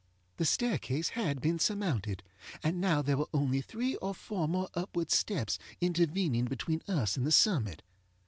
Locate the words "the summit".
7.27-7.83